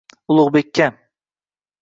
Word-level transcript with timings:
Ulug’bekka 0.31 0.87